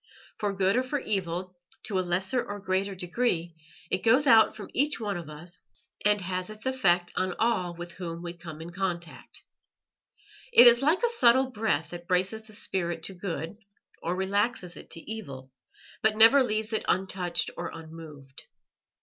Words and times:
For 0.39 0.51
good 0.51 0.75
or 0.77 0.81
for 0.81 0.97
evil, 0.97 1.59
to 1.83 1.99
a 1.99 2.01
lesser 2.01 2.43
or 2.43 2.55
a 2.55 2.59
greater 2.63 2.95
degree, 2.95 3.53
it 3.91 4.01
goes 4.03 4.25
out 4.25 4.55
from 4.55 4.71
each 4.73 4.99
one 4.99 5.15
of 5.15 5.29
us, 5.29 5.67
and 6.03 6.19
has 6.21 6.49
its 6.49 6.65
effect 6.65 7.11
on 7.15 7.35
all 7.37 7.75
with 7.75 7.91
whom 7.91 8.23
we 8.23 8.33
come 8.35 8.61
in 8.61 8.71
contact. 8.71 9.43
It 10.51 10.65
is 10.65 10.81
like 10.81 11.03
a 11.03 11.09
subtle 11.09 11.51
breath 11.51 11.91
that 11.91 12.07
braces 12.07 12.41
the 12.41 12.53
spirit 12.53 13.03
to 13.03 13.13
good, 13.13 13.57
or 14.01 14.15
relaxes 14.15 14.75
it 14.75 14.89
to 14.89 14.99
evil, 15.01 15.51
but 16.01 16.17
never 16.17 16.41
leaves 16.41 16.73
it 16.73 16.83
untouched 16.87 17.51
or 17.55 17.69
unmoved. 17.71 18.41